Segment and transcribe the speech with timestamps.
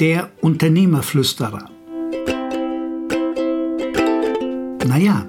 [0.00, 1.70] Der Unternehmerflüsterer.
[4.88, 5.24] Naja,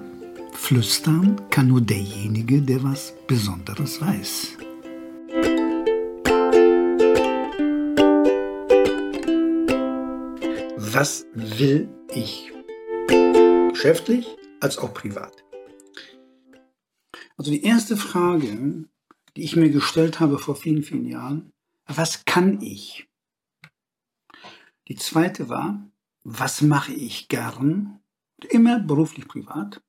[0.54, 4.58] flüstern kann nur derjenige, der was Besonderes weiß.
[10.78, 12.52] Was will ich?
[13.70, 14.26] Geschäftlich
[14.62, 15.44] als auch privat.
[17.38, 18.86] Also die erste Frage,
[19.38, 21.52] die ich mir gestellt habe vor vielen, vielen Jahren,
[21.86, 23.08] was kann ich?
[24.88, 25.90] Die zweite war,
[26.24, 28.02] was mache ich gern?
[28.50, 29.82] Immer beruflich, privat.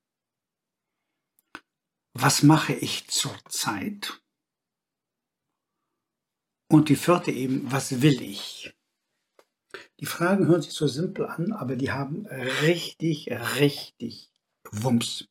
[2.13, 4.21] Was mache ich zurzeit?
[6.69, 8.75] Und die vierte eben, was will ich?
[9.99, 14.31] Die Fragen hören sich so simpel an, aber die haben richtig, richtig
[14.71, 15.27] Wumms.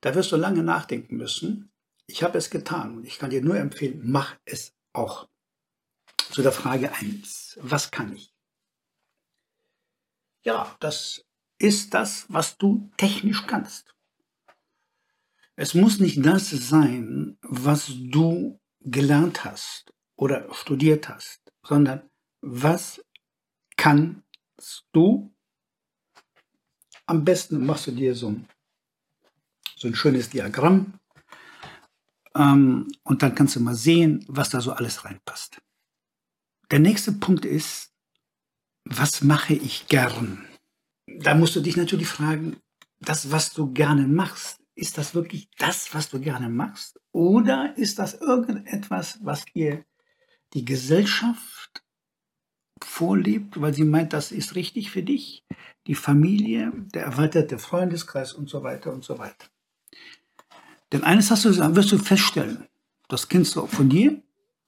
[0.00, 1.72] Da wirst du lange nachdenken müssen.
[2.06, 5.28] Ich habe es getan und ich kann dir nur empfehlen, mach es auch.
[6.30, 7.58] Zu der Frage 1.
[7.62, 8.31] Was kann ich?
[10.42, 11.24] Ja, das
[11.58, 13.94] ist das, was du technisch kannst.
[15.54, 23.04] Es muss nicht das sein, was du gelernt hast oder studiert hast, sondern was
[23.76, 25.32] kannst du?
[27.06, 28.48] Am besten machst du dir so ein
[29.82, 30.94] so ein schönes Diagramm.
[32.34, 35.60] Ähm, und dann kannst du mal sehen, was da so alles reinpasst.
[36.70, 37.91] Der nächste Punkt ist,
[38.84, 40.46] was mache ich gern?
[41.06, 42.56] Da musst du dich natürlich fragen,
[43.00, 46.98] das, was du gerne machst, ist das wirklich das, was du gerne machst?
[47.12, 49.84] Oder ist das irgendetwas, was dir
[50.54, 51.82] die Gesellschaft
[52.82, 55.44] vorlebt, weil sie meint, das ist richtig für dich,
[55.86, 59.46] die Familie, der erweiterte Freundeskreis und so weiter und so weiter.
[60.92, 62.66] Denn eines hast du, wirst du feststellen,
[63.08, 64.22] das kennst du auch von dir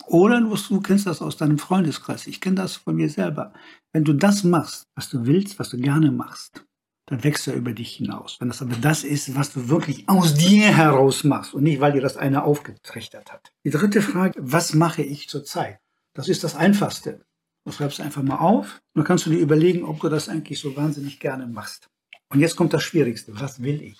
[0.06, 2.26] oder du, du kennst das aus deinem Freundeskreis.
[2.26, 3.52] Ich kenne das von mir selber.
[3.92, 6.64] Wenn du das machst, was du willst, was du gerne machst,
[7.06, 8.36] dann wächst er über dich hinaus.
[8.40, 11.92] Wenn das aber das ist, was du wirklich aus dir heraus machst und nicht, weil
[11.92, 13.52] dir das eine aufgetrichtert hat.
[13.64, 15.78] Die dritte Frage, was mache ich zurzeit?
[16.14, 17.24] Das ist das Einfachste.
[17.64, 18.80] Du schreibst einfach mal auf.
[18.94, 21.88] Dann kannst du dir überlegen, ob du das eigentlich so wahnsinnig gerne machst.
[22.30, 23.38] Und jetzt kommt das Schwierigste.
[23.38, 23.98] Was will ich?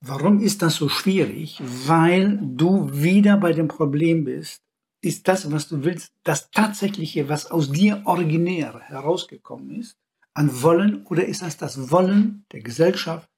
[0.00, 1.60] Warum ist das so schwierig?
[1.86, 4.60] Weil du wieder bei dem Problem bist.
[5.02, 9.98] Ist das, was du willst, das tatsächliche, was aus dir originär herausgekommen ist,
[10.32, 13.28] an Wollen oder ist das das Wollen der Gesellschaft,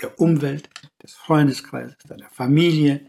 [0.00, 0.68] der Umwelt,
[1.02, 3.06] des Freundeskreises, deiner Familie,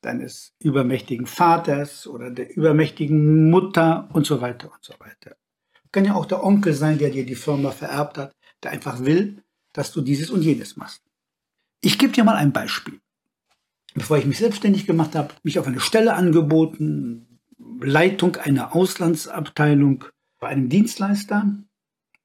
[0.00, 5.36] deines übermächtigen Vaters oder der übermächtigen Mutter und so weiter und so weiter.
[5.92, 9.42] Kann ja auch der Onkel sein, der dir die Firma vererbt hat, der einfach will,
[9.72, 11.02] dass du dieses und jenes machst.
[11.80, 13.00] Ich gebe dir mal ein Beispiel.
[13.94, 17.27] Bevor ich mich selbstständig gemacht habe, mich auf eine Stelle angeboten,
[17.80, 20.04] Leitung einer Auslandsabteilung
[20.40, 21.56] bei einem Dienstleister.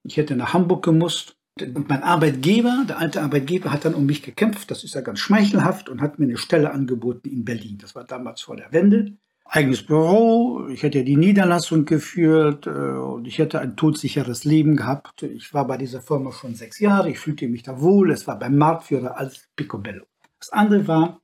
[0.04, 1.36] Ich hätte nach Hamburg gemusst.
[1.60, 4.72] Und mein Arbeitgeber, der alte Arbeitgeber, hat dann um mich gekämpft.
[4.72, 7.78] Das ist ja ganz schmeichelhaft und hat mir eine Stelle angeboten in Berlin.
[7.80, 13.28] Das war damals vor der Wende eigenes Büro, ich hätte die Niederlassung geführt äh, und
[13.28, 15.24] ich hätte ein todsicheres Leben gehabt.
[15.24, 18.40] Ich war bei dieser Firma schon sechs Jahre, ich fühlte mich da wohl, es war
[18.40, 20.06] beim Marktführer als Picobello.
[20.40, 21.22] Das andere war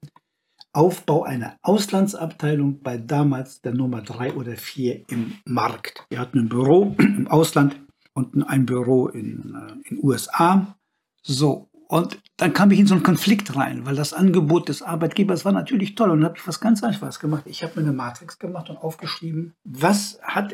[0.74, 6.06] Aufbau einer Auslandsabteilung bei damals der Nummer drei oder vier im Markt.
[6.10, 7.80] Wir hatten ein Büro im Ausland
[8.14, 10.76] und ein Büro in den äh, USA.
[11.22, 15.44] So, und dann kam ich in so einen Konflikt rein, weil das Angebot des Arbeitgebers
[15.44, 17.46] war natürlich toll und habe ich was ganz Einfaches gemacht.
[17.48, 20.54] Ich habe mir eine Matrix gemacht und aufgeschrieben, was hat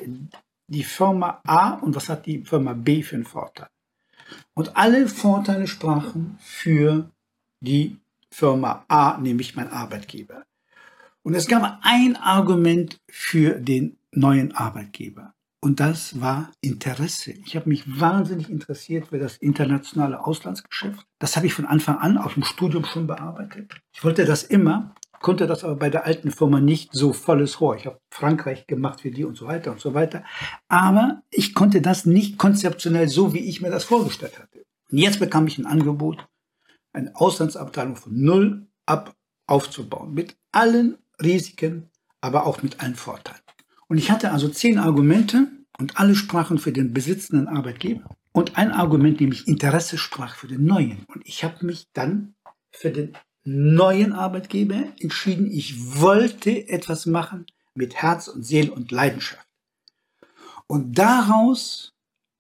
[0.68, 3.68] die Firma A und was hat die Firma B für einen Vorteil.
[4.54, 7.12] Und alle Vorteile sprachen für
[7.60, 8.00] die
[8.36, 10.44] Firma A, nämlich mein Arbeitgeber.
[11.24, 15.34] Und es gab ein Argument für den neuen Arbeitgeber.
[15.62, 17.32] Und das war Interesse.
[17.46, 21.08] Ich habe mich wahnsinnig interessiert für das internationale Auslandsgeschäft.
[21.18, 23.74] Das habe ich von Anfang an aus dem Studium schon bearbeitet.
[23.94, 27.78] Ich wollte das immer, konnte das aber bei der alten Firma nicht so volles Rohr.
[27.78, 30.26] Ich habe Frankreich gemacht für die und so weiter und so weiter.
[30.68, 34.66] Aber ich konnte das nicht konzeptionell so, wie ich mir das vorgestellt hatte.
[34.92, 36.28] Und jetzt bekam ich ein Angebot,
[36.96, 39.16] eine Auslandsabteilung von null ab
[39.48, 40.14] aufzubauen.
[40.14, 41.90] Mit allen Risiken,
[42.22, 43.42] aber auch mit allen Vorteilen.
[43.88, 45.48] Und ich hatte also zehn Argumente
[45.78, 48.10] und alle sprachen für den besitzenden Arbeitgeber.
[48.32, 51.06] Und ein Argument, nämlich Interesse, sprach für den neuen.
[51.08, 52.36] Und ich habe mich dann
[52.72, 55.50] für den neuen Arbeitgeber entschieden.
[55.52, 57.46] Ich wollte etwas machen
[57.76, 59.48] mit Herz und Seele und Leidenschaft.
[60.68, 61.94] Und daraus,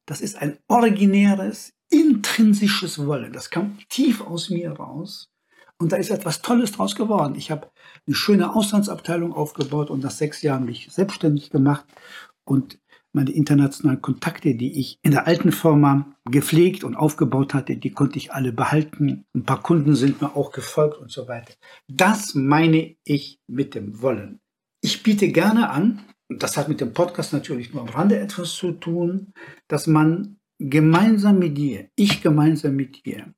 [0.05, 3.33] das ist ein originäres, intrinsisches Wollen.
[3.33, 5.29] Das kam tief aus mir raus.
[5.77, 7.35] Und da ist etwas Tolles draus geworden.
[7.35, 7.69] Ich habe
[8.07, 11.85] eine schöne Auslandsabteilung aufgebaut und nach sechs Jahren mich selbstständig gemacht.
[12.45, 12.79] Und
[13.11, 18.17] meine internationalen Kontakte, die ich in der alten Firma gepflegt und aufgebaut hatte, die konnte
[18.17, 19.25] ich alle behalten.
[19.33, 21.53] Ein paar Kunden sind mir auch gefolgt und so weiter.
[21.87, 24.39] Das meine ich mit dem Wollen.
[24.81, 28.53] Ich biete gerne an, und das hat mit dem Podcast natürlich nur am Rande etwas
[28.53, 29.33] zu tun,
[29.67, 33.33] dass man gemeinsam mit dir, ich gemeinsam mit dir,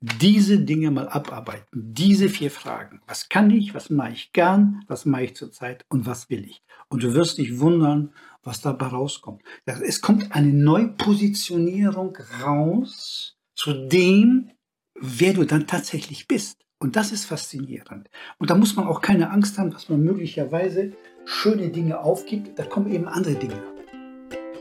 [0.00, 1.66] diese Dinge mal abarbeiten.
[1.74, 3.02] Diese vier Fragen.
[3.06, 3.74] Was kann ich?
[3.74, 4.82] Was mache ich gern?
[4.88, 5.84] Was mache ich zurzeit?
[5.90, 6.62] Und was will ich?
[6.88, 9.42] Und du wirst dich wundern, was dabei rauskommt.
[9.66, 14.50] Es kommt eine Neupositionierung raus zu dem,
[14.98, 16.64] wer du dann tatsächlich bist.
[16.78, 18.08] Und das ist faszinierend.
[18.38, 20.92] Und da muss man auch keine Angst haben, dass man möglicherweise
[21.26, 22.58] schöne Dinge aufgibt.
[22.58, 23.62] Da kommen eben andere Dinge.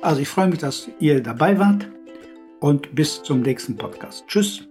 [0.02, 1.90] Also ich freue mich, dass ihr dabei wart
[2.60, 4.26] und bis zum nächsten Podcast.
[4.28, 4.68] Tschüss.